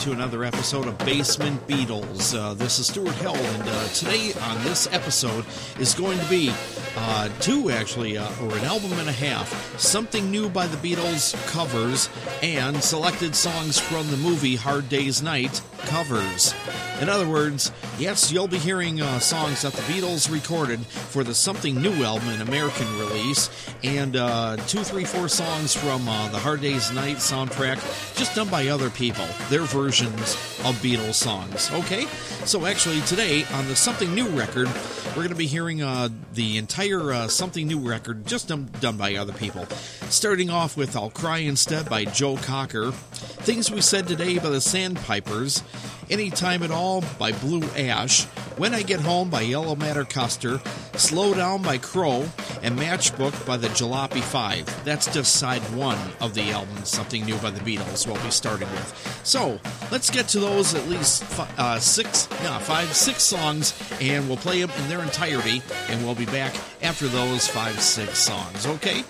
[0.00, 2.34] to another episode of Basement Beatles.
[2.34, 5.44] Uh, this is Stuart Held, and uh, today on this episode
[5.78, 6.50] is going to be
[6.96, 9.78] uh, two, actually, uh, or an album and a half.
[9.78, 12.08] Something new by the Beatles covers,
[12.42, 16.54] and selected songs from the movie Hard Day's Night covers.
[17.00, 21.34] In other words, yes, you'll be hearing uh, songs that the Beatles recorded for the
[21.34, 23.48] Something New album, an American release,
[23.82, 27.78] and uh, two, three, four songs from uh, the Hard Day's Night soundtrack,
[28.16, 31.70] just done by other people, their versions of Beatles songs.
[31.72, 32.04] Okay?
[32.44, 34.68] So actually, today on the Something New record,
[35.10, 38.96] we're going to be hearing uh, the entire uh, Something New record, just done, done
[38.96, 39.66] by other people.
[40.08, 44.60] Starting off with I'll Cry Instead by Joe Cocker, Things We Said Today by the
[44.60, 45.62] Sandpipers,
[46.10, 48.24] Anytime at All by Blue Ash,
[48.56, 50.60] When I Get Home by Yellow Matter Custer,
[50.94, 52.28] Slow Down by Crow,
[52.62, 54.84] and Matchbox by the Jalopy Five.
[54.84, 58.68] That's just side one of the album, Something New by the Beatles, we'll be starting
[58.72, 59.20] with.
[59.22, 59.60] So,
[59.92, 61.24] let's get to those at least
[61.56, 66.16] uh, six, no, five, six songs, and we'll play them in their entirety, and we'll
[66.16, 69.04] be back after those five, six songs, okay?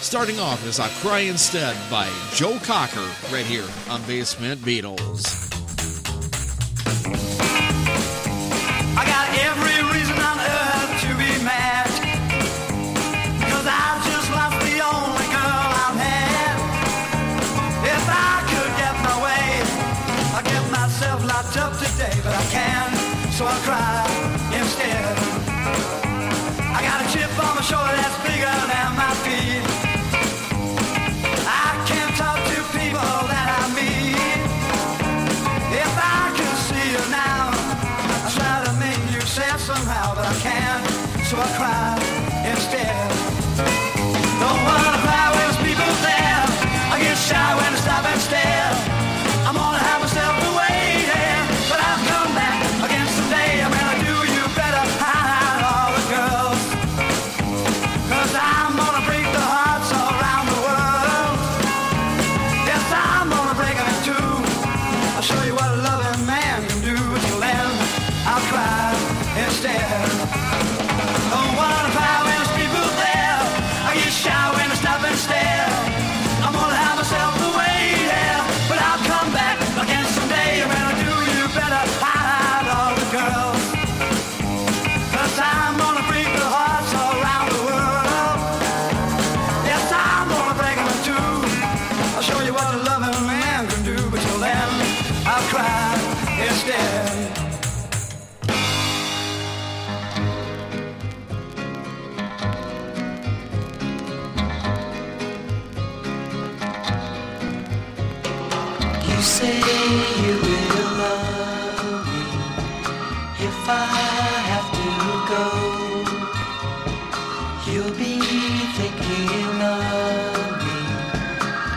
[0.00, 5.43] Starting off is I Cry Instead by Joe Cocker, right here on Basement Beatles.
[20.94, 24.23] Myself locked up today, but I can't, so I cry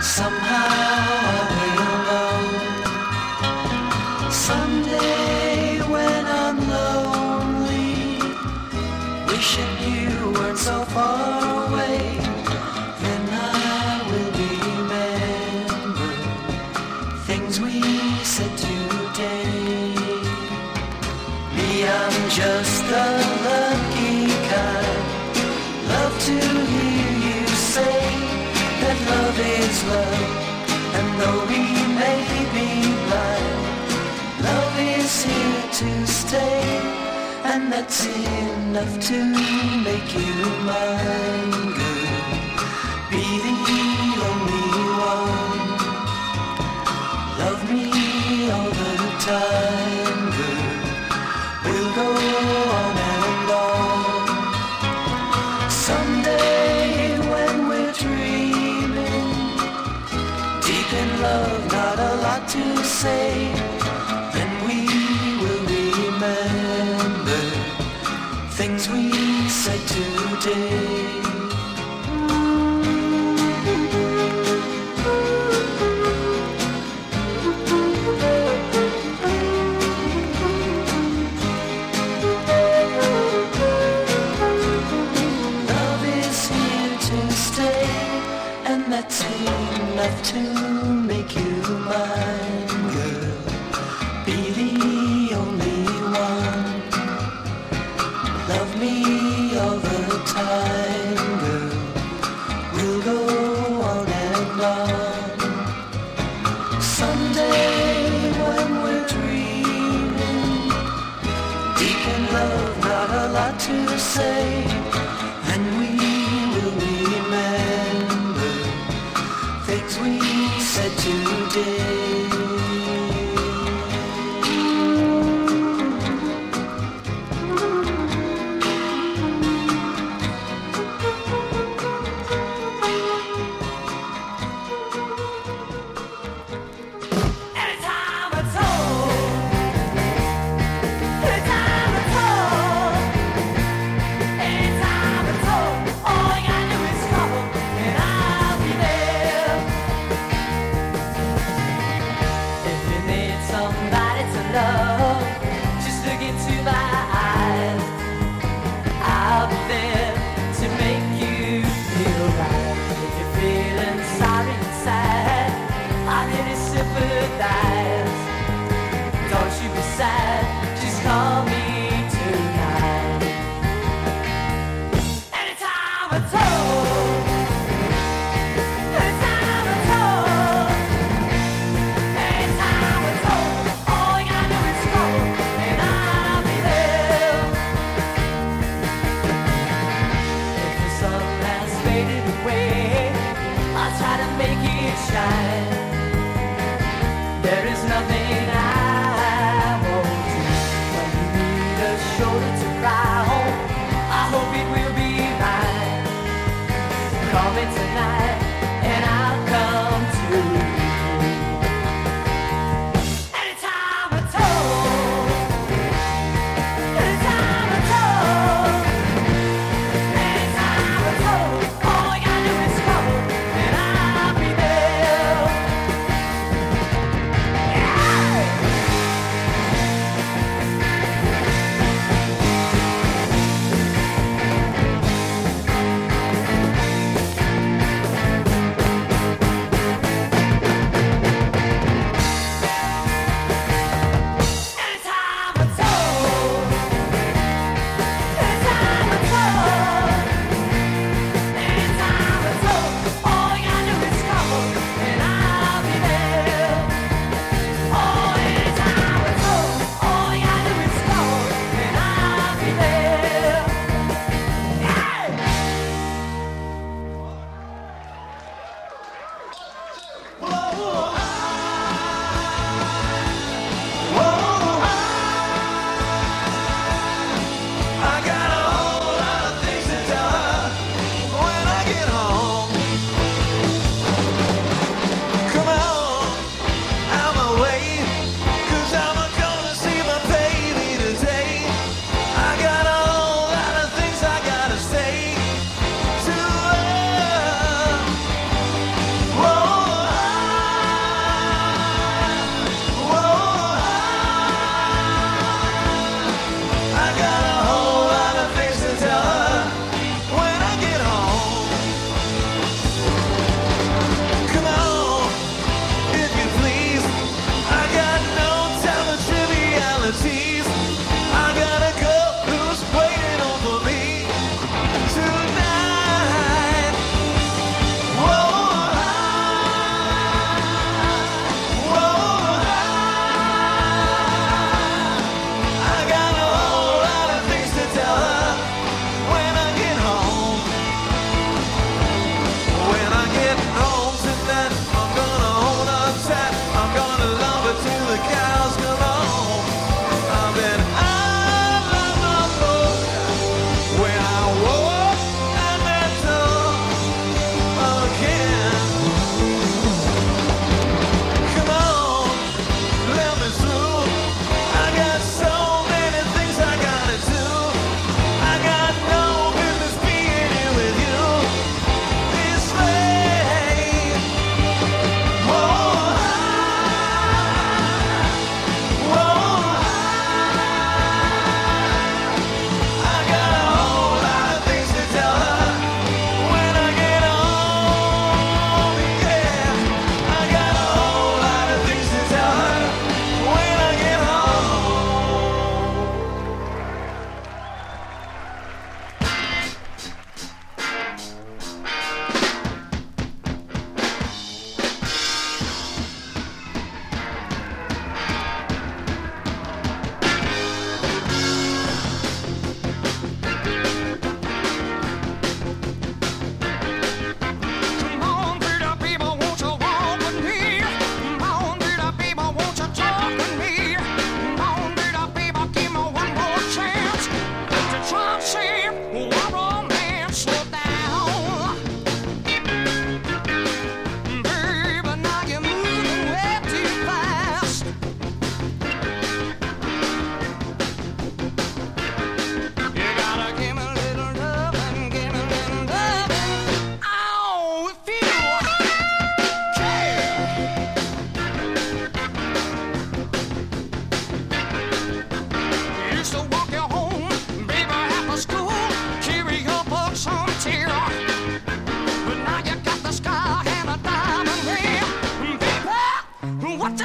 [0.08, 1.07] Somehow
[37.80, 39.18] that's enough to
[39.88, 40.34] make you
[40.66, 42.28] mine, girl.
[43.12, 43.56] Be the
[44.30, 44.70] only
[45.14, 45.68] one.
[47.42, 47.86] Love me
[48.56, 48.94] all the
[49.30, 50.66] time, girl.
[51.66, 52.10] We'll go
[52.82, 54.40] on and on.
[55.70, 59.30] Someday when we're dreaming,
[60.66, 63.57] deep in love, not a lot to say,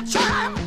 [0.04, 0.61] time.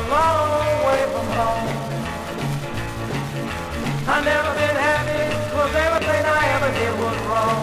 [0.00, 1.68] A long way from home.
[4.08, 7.60] I never been happy, cause everything I ever did was wrong.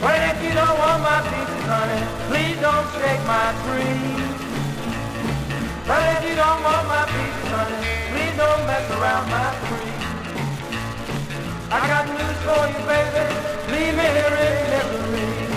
[0.00, 4.08] But if you don't want my pieces, honey, please don't shake my tree.
[5.88, 9.96] But if you don't want my pieces, honey, please don't mess around my tree.
[11.70, 13.24] I got news for you, baby,
[13.72, 15.47] leave me here in misery.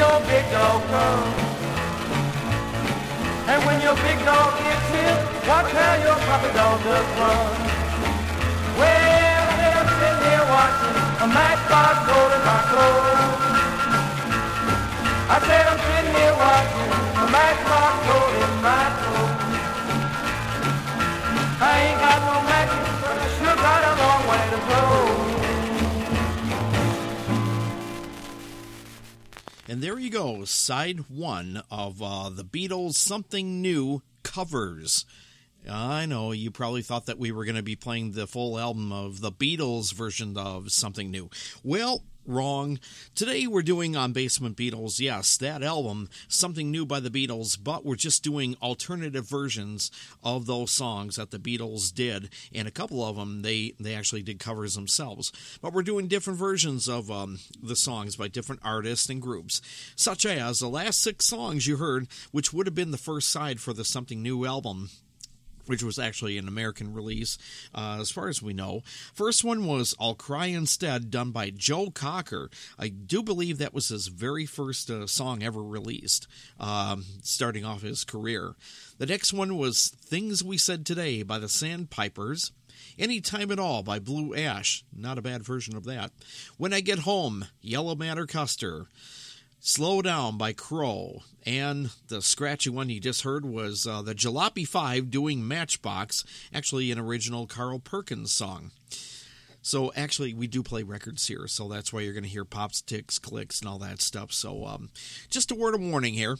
[0.00, 1.28] Your big dog come.
[3.52, 7.52] And when your big dog gets here, watch how your puppy dog does run.
[8.80, 9.44] Well,
[9.76, 13.44] I'm sitting here watching a matchbox go to my clothes.
[15.34, 16.79] I said I'm sitting here watching
[29.70, 35.06] And there you go, side one of uh, the Beatles' Something New covers.
[35.70, 38.90] I know you probably thought that we were going to be playing the full album
[38.90, 41.30] of the Beatles version of Something New.
[41.62, 42.78] Well, wrong.
[43.14, 47.84] Today we're doing on Basement Beatles, yes, that album, Something New by the Beatles, but
[47.84, 49.90] we're just doing alternative versions
[50.22, 54.22] of those songs that the Beatles did, and a couple of them they they actually
[54.22, 55.32] did covers themselves.
[55.60, 59.60] But we're doing different versions of um, the songs by different artists and groups,
[59.96, 63.60] such as the last six songs you heard, which would have been the first side
[63.60, 64.90] for the Something New album
[65.70, 67.38] which was actually an American release,
[67.72, 68.82] uh, as far as we know.
[69.14, 72.50] First one was I'll Cry Instead, done by Joe Cocker.
[72.76, 76.26] I do believe that was his very first uh, song ever released,
[76.58, 78.56] um, starting off his career.
[78.98, 82.50] The next one was Things We Said Today by the Sandpipers.
[82.98, 84.82] Any Time at All by Blue Ash.
[84.92, 86.10] Not a bad version of that.
[86.58, 88.86] When I Get Home, Yellow Matter Custer.
[89.62, 91.22] Slow Down by Crow.
[91.44, 96.90] And the scratchy one you just heard was uh, the Jalopy 5 doing Matchbox, actually
[96.90, 98.70] an original Carl Perkins song.
[99.60, 102.80] So actually, we do play records here, so that's why you're going to hear pops,
[102.80, 104.32] ticks, clicks, and all that stuff.
[104.32, 104.88] So um,
[105.28, 106.38] just a word of warning here.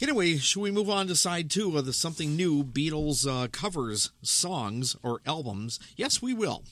[0.00, 4.12] Anyway, should we move on to side two of the something new Beatles uh, covers
[4.22, 5.78] songs or albums?
[5.94, 6.62] Yes, we will.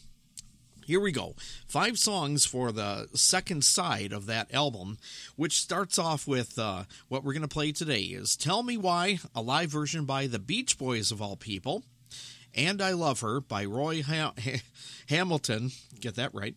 [0.86, 1.34] Here we go.
[1.66, 4.98] Five songs for the second side of that album,
[5.34, 9.18] which starts off with uh, what we're going to play today is Tell Me Why,
[9.34, 11.84] a live version by the Beach Boys of all people.
[12.54, 14.34] And I Love Her by Roy ha-
[15.08, 15.70] Hamilton.
[16.00, 16.54] Get that right.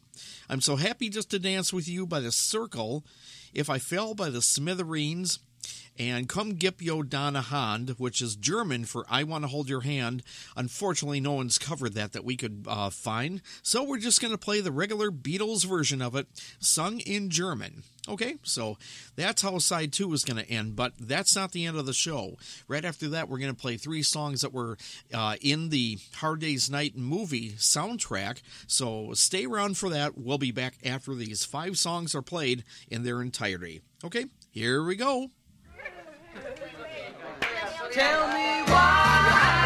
[0.49, 3.05] I'm So Happy Just to Dance with You by The Cyrcle.
[3.53, 5.39] If I Fell by the Smithereens.
[5.99, 9.81] And Come Gip Yo Donna Hand, which is German for I Want to Hold Your
[9.81, 10.23] Hand.
[10.55, 13.41] Unfortunately, no one's covered that that we could uh, find.
[13.63, 16.27] So we're just going to play the regular Beatles version of it,
[16.59, 17.83] sung in German.
[18.09, 18.77] Okay, so
[19.17, 21.93] that's how side two is going to end, but that's not the end of the
[21.93, 22.37] show.
[22.67, 24.77] Right after that, we're going to play three songs that were
[25.13, 28.41] uh, in the Hard Day's Night movie soundtrack.
[28.65, 30.17] So stay around for that.
[30.17, 33.81] We'll be back after these five songs are played in their entirety.
[34.05, 35.31] Okay, here we go.
[37.91, 39.56] Tell me why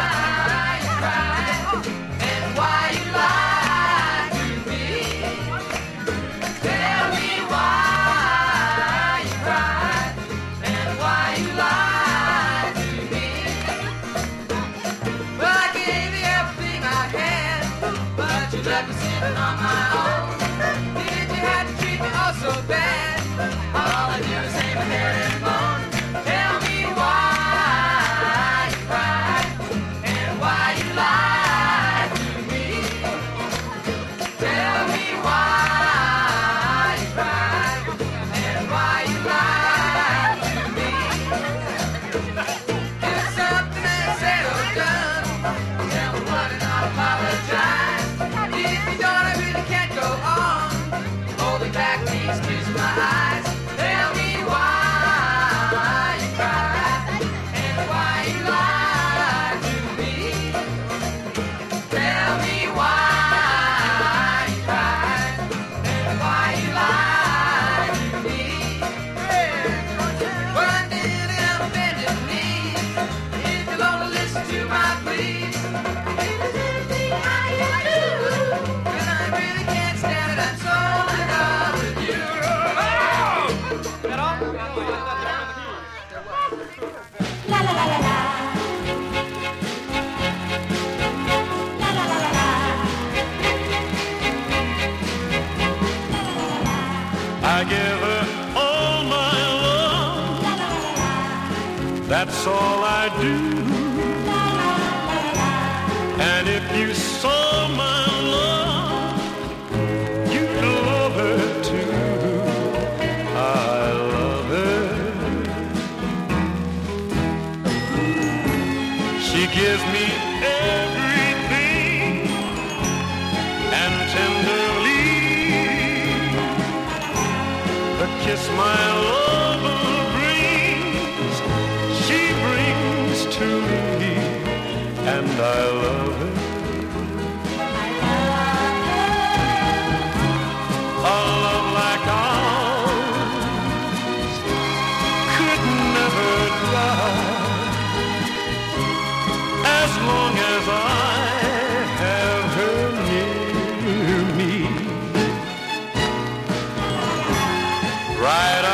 [158.22, 158.71] right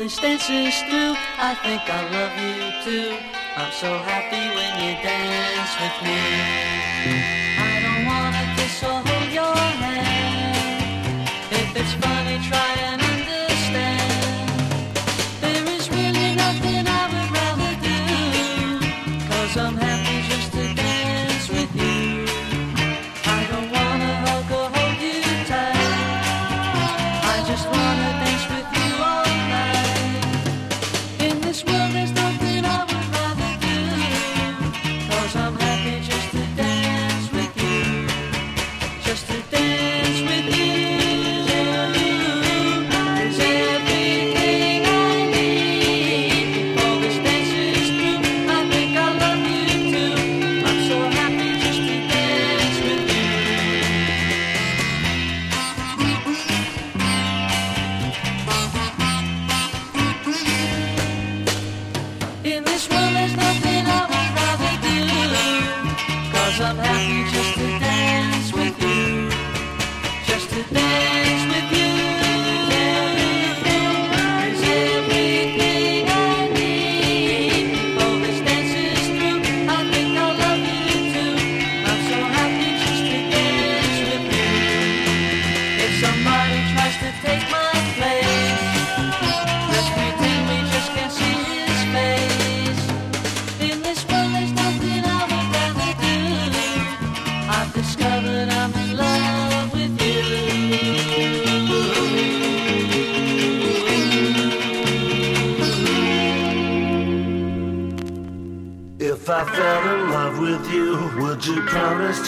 [0.00, 1.14] these dances do.
[1.36, 3.18] I think I love you too.
[3.54, 5.96] I'm so happy when you dance with
[7.84, 7.89] me.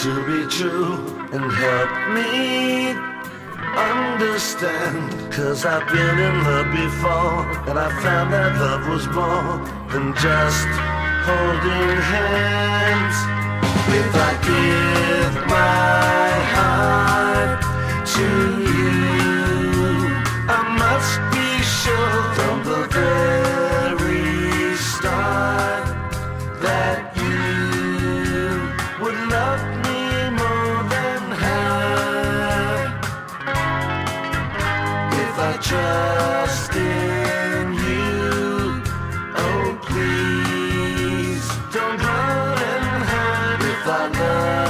[0.03, 0.95] to be true
[1.31, 2.89] and help me
[3.73, 5.31] understand.
[5.31, 9.63] Cause I've been in love before and I found that love was more
[9.93, 10.67] than just
[11.23, 13.15] holding hands.
[13.95, 17.61] If I give my heart
[18.15, 18.62] to
[43.95, 44.62] I know.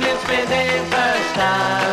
[0.00, 1.80] Nimmst mir den Verstand.
[1.80, 1.83] Oh,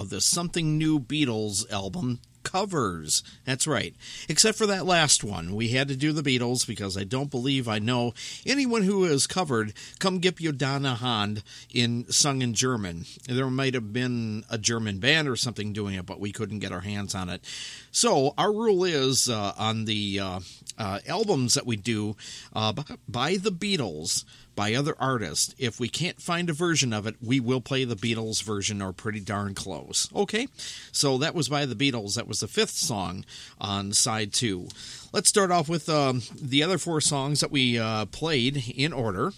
[0.00, 3.22] of the Something New Beatles album covers.
[3.44, 3.94] That's right.
[4.28, 5.54] Except for that last one.
[5.54, 8.14] We had to do the Beatles because I don't believe I know
[8.46, 13.04] anyone who has covered Come Gib You Dana Hand in sung in German.
[13.28, 16.72] There might have been a German band or something doing it, but we couldn't get
[16.72, 17.44] our hands on it.
[17.92, 20.40] So our rule is uh, on the uh,
[20.78, 22.16] uh, albums that we do
[22.54, 22.72] uh,
[23.06, 24.24] by the Beatles,
[24.60, 25.54] by other artists.
[25.56, 28.92] If we can't find a version of it, we will play the Beatles version or
[28.92, 30.06] pretty darn close.
[30.14, 30.48] Okay?
[30.92, 32.16] So that was by the Beatles.
[32.16, 33.24] That was the fifth song
[33.58, 34.68] on side two.
[35.14, 39.32] Let's start off with um, the other four songs that we uh, played in order.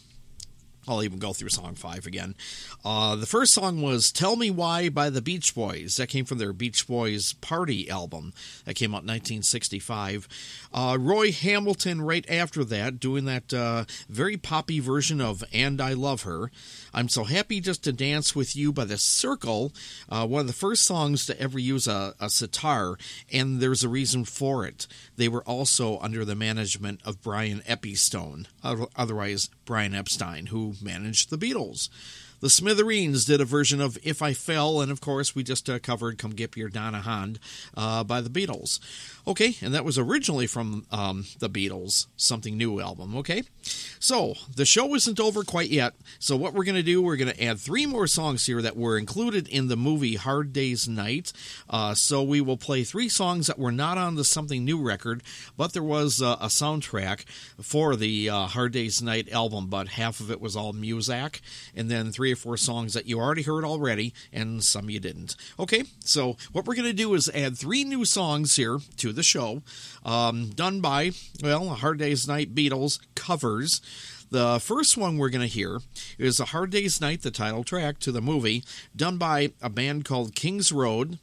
[0.89, 2.35] I'll even go through song five again.
[2.85, 5.97] Uh, the first song was Tell Me Why by the Beach Boys.
[5.97, 8.33] That came from their Beach Boys Party album.
[8.65, 10.27] That came out in 1965.
[10.75, 15.93] Uh, Roy Hamilton, right after that, doing that uh, very poppy version of And I
[15.93, 16.51] Love Her.
[16.93, 19.73] I'm So Happy Just to Dance with You by The Cyrcle,
[20.09, 22.99] uh, one of the first songs to ever use a, a sitar,
[23.33, 24.89] and there's a reason for it.
[25.17, 28.47] They were also under the management of Brian Epistone,
[28.97, 31.89] otherwise Brian Epstein, who managed the Beatles.
[32.43, 35.79] The Smithereens did a version of If I Fell, and of course, we just uh,
[35.79, 37.39] covered Come Get Your Donna Hand
[37.77, 38.81] uh, by the Beatles.
[39.29, 43.45] Okay, and that was originally from um, the Beatles, Something New album, okay?
[44.01, 47.33] So, the show isn't over quite yet, so what we're going to do, we're going
[47.33, 51.33] to add three more songs here that were included in the movie Hard Day's Night.
[51.71, 55.23] Uh, so, we will play three songs that were not on the Something New record,
[55.57, 57.25] but there was uh, a soundtrack
[57.61, 61.41] for the uh, Hard Day's Night album, but half of it was all Muzak,
[61.77, 65.37] and then three or four songs that you already heard already, and some you didn't.
[65.59, 69.23] Okay, so what we're going to do is add three new songs here to the
[69.23, 69.63] show,
[70.05, 73.81] um, done by, well, Hard Day's Night Beatles covers.
[74.31, 75.81] The first one we're going to hear
[76.17, 78.65] is A Hard Day's Night, the title track to the movie,
[78.97, 81.19] done by a band called Kings Road.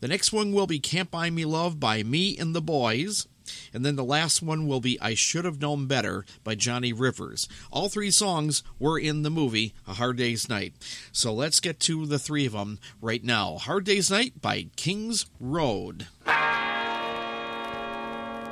[0.00, 3.28] The next one will be Can't Buy Me Love by Me and the Boys.
[3.72, 7.48] And then the last one will be I Should Have Known Better by Johnny Rivers.
[7.70, 10.74] All three songs were in the movie A Hard Day's Night.
[11.12, 13.56] So let's get to the three of them right now.
[13.58, 16.06] Hard Day's Night by Kings Road.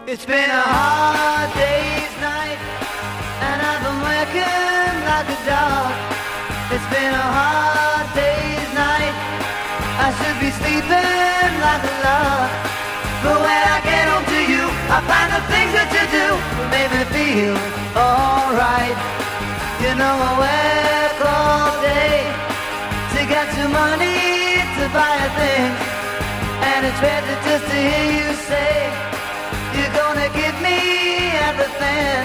[0.06, 2.61] It's been a hard day's night,
[3.42, 5.90] and I've been working like a dog.
[6.70, 9.14] It's been a hard day's night.
[9.98, 12.50] I should be sleeping like a log.
[13.26, 13.62] But when
[14.87, 16.27] I find the things that you do
[16.70, 17.59] make me feel
[17.99, 18.94] alright.
[19.83, 22.22] You know I work all day
[23.18, 25.70] to get some money to buy a thing,
[26.70, 28.79] and it's better just to hear you say.
[29.75, 30.79] You're gonna give me
[31.51, 32.22] everything.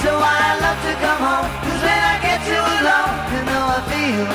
[0.00, 1.48] So I love to come home.
[1.68, 4.28] Cause when I get you alone, you know I feel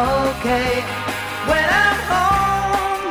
[0.00, 0.80] okay.
[1.44, 3.04] When I'm home,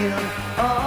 [0.00, 0.79] feel alright.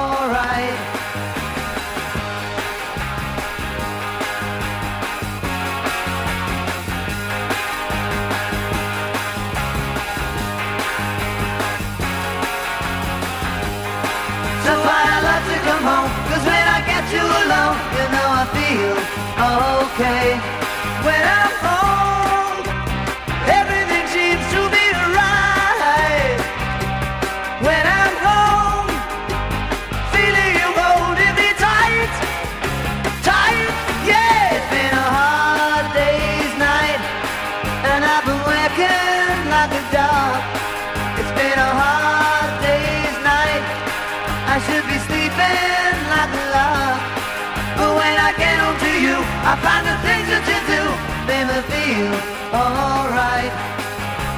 [51.72, 52.14] Feel
[52.54, 53.54] alright.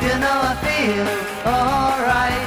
[0.03, 1.07] You know I feel
[1.45, 2.44] alright.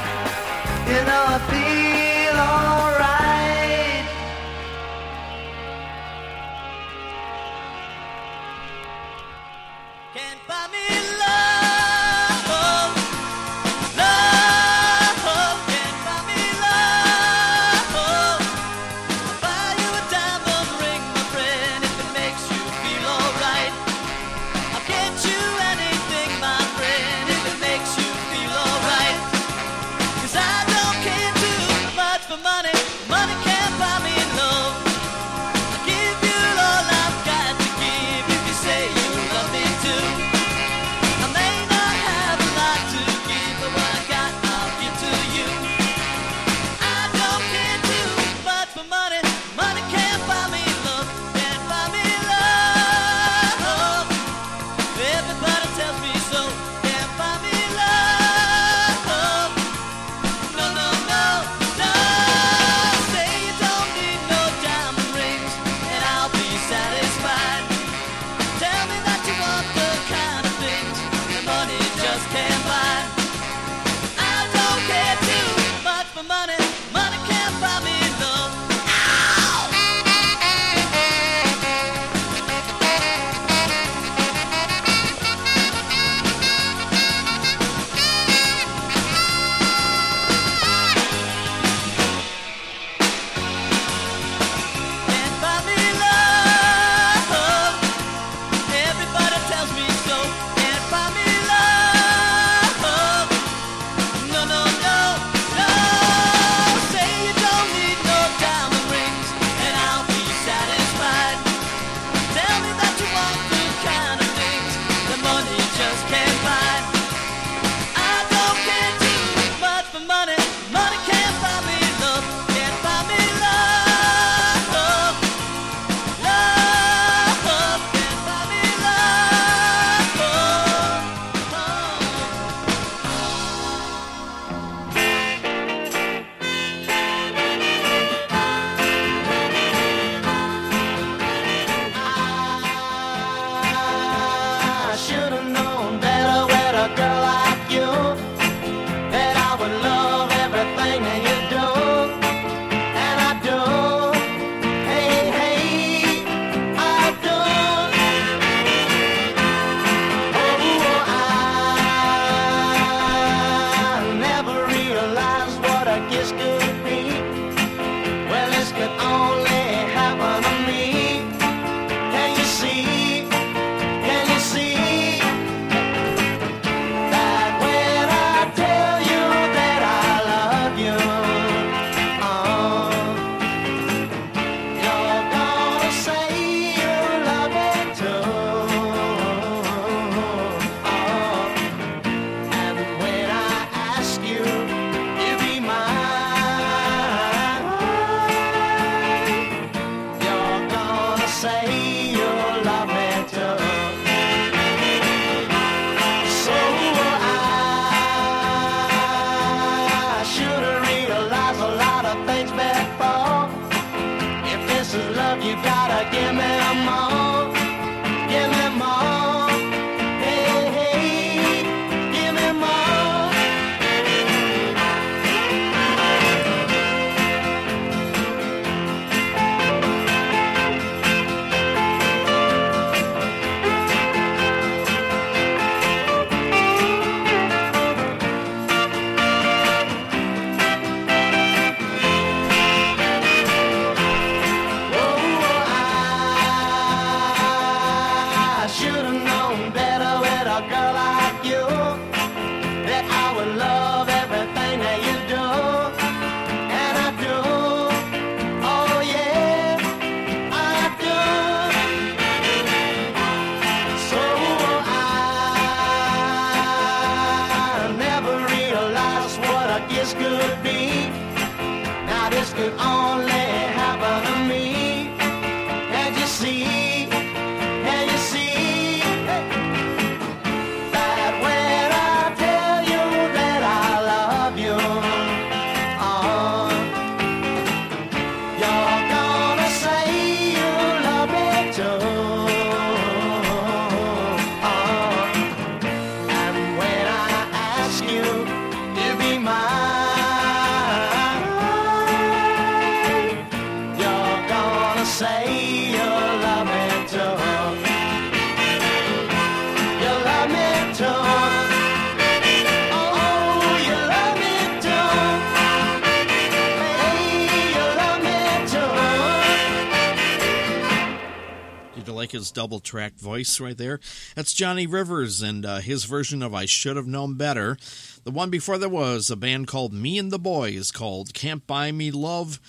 [322.29, 323.99] Like his double track voice right there?
[324.35, 327.75] That's Johnny Rivers and uh, his version of I Should Have Known Better.
[328.23, 331.91] The one before that was a band called Me and the Boys called Can't Buy
[331.91, 332.59] Me Love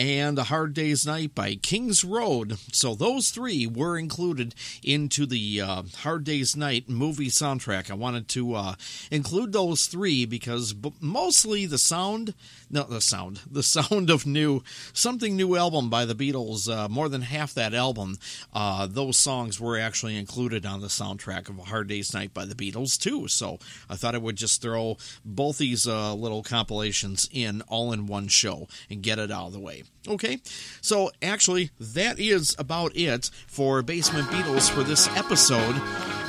[0.00, 2.56] and A Hard Day's Night by Kings Road.
[2.72, 7.90] So those three were included into the uh, Hard Day's Night movie soundtrack.
[7.90, 8.74] I wanted to uh,
[9.10, 12.32] include those three because mostly the sound,
[12.70, 14.62] no, the sound, the sound of new,
[14.94, 18.16] something new album by the Beatles, uh, more than half that album,
[18.54, 22.46] uh, those songs were actually included on the soundtrack of A Hard Day's Night by
[22.46, 23.28] the Beatles too.
[23.28, 23.58] So
[23.90, 24.96] I thought I would just throw
[25.26, 29.52] both these uh, little compilations in all in one show and get it out of
[29.52, 29.82] the way.
[30.08, 30.38] Okay,
[30.80, 35.74] so actually, that is about it for Basement Beatles for this episode.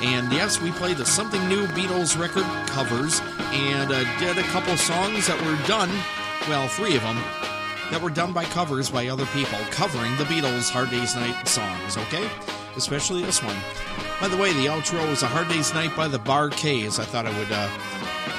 [0.04, 3.22] And yes, we played the Something New Beatles record covers
[3.54, 5.90] and uh, did a couple songs that were done,
[6.50, 7.16] well, three of them,
[7.92, 11.98] that were done by covers by other people covering the Beatles' Hard Day's Night songs,
[11.98, 12.30] okay?
[12.76, 13.56] Especially this one.
[14.20, 17.00] By the way, the outro is A Hard Day's Night by the Bar-Kays.
[17.00, 17.70] I thought I would uh,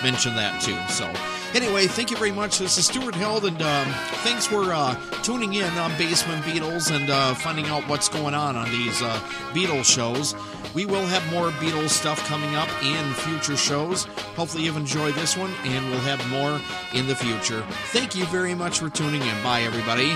[0.02, 0.76] mention that too.
[0.92, 1.10] So,
[1.54, 2.58] anyway, thank you very much.
[2.58, 3.86] This is Stuart Held, and um,
[4.22, 8.56] thanks for uh, tuning in on Basement Beatles and uh, finding out what's going on
[8.56, 9.18] on these uh,
[9.52, 10.34] Beatles shows.
[10.74, 14.04] We will have more Beatles stuff coming up in future shows.
[14.36, 16.60] Hopefully, you've enjoyed this one, and we'll have more
[16.94, 17.62] in the future.
[17.92, 19.42] Thank you very much for tuning in.
[19.42, 20.12] Bye, everybody.